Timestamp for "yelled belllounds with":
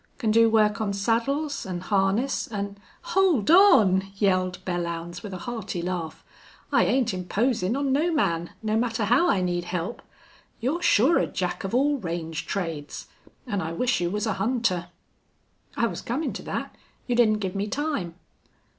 4.17-5.31